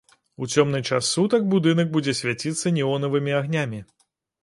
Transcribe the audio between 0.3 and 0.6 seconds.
У